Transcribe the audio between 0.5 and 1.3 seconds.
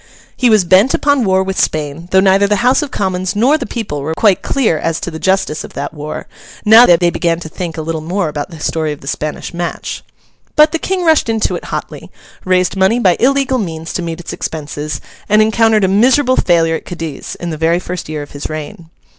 bent upon